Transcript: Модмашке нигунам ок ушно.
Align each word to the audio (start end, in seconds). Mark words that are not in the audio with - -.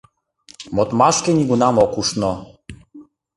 Модмашке 0.75 1.31
нигунам 1.37 1.75
ок 1.85 1.93
ушно. 2.01 2.31